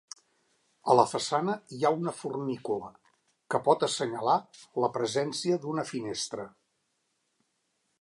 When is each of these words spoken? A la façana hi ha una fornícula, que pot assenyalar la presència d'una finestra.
A 0.93 0.95
la 0.99 1.03
façana 1.11 1.57
hi 1.75 1.81
ha 1.83 1.91
una 1.97 2.13
fornícula, 2.21 2.89
que 3.55 3.61
pot 3.69 3.87
assenyalar 3.91 4.41
la 4.85 4.93
presència 4.99 5.63
d'una 5.67 5.89
finestra. 5.95 6.53